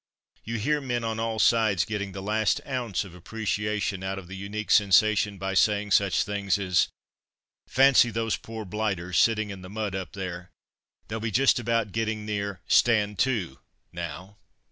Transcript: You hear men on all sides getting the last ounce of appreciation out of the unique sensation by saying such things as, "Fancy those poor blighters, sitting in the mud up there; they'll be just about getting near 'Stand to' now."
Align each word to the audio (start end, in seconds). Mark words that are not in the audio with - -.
You 0.43 0.57
hear 0.57 0.81
men 0.81 1.03
on 1.03 1.19
all 1.19 1.37
sides 1.37 1.85
getting 1.85 2.11
the 2.11 2.23
last 2.23 2.59
ounce 2.65 3.03
of 3.03 3.13
appreciation 3.13 4.03
out 4.03 4.17
of 4.17 4.27
the 4.27 4.35
unique 4.35 4.71
sensation 4.71 5.37
by 5.37 5.53
saying 5.53 5.91
such 5.91 6.23
things 6.23 6.57
as, 6.57 6.87
"Fancy 7.67 8.09
those 8.09 8.35
poor 8.35 8.65
blighters, 8.65 9.19
sitting 9.19 9.51
in 9.51 9.61
the 9.61 9.69
mud 9.69 9.93
up 9.93 10.13
there; 10.13 10.49
they'll 11.07 11.19
be 11.19 11.29
just 11.29 11.59
about 11.59 11.91
getting 11.91 12.25
near 12.25 12.61
'Stand 12.67 13.19
to' 13.19 13.59
now." 13.93 14.37